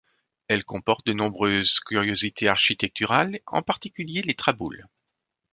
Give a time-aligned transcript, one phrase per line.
[0.47, 4.87] Elle comporte de nombreuses curiosités architecturales, en particulier les traboules.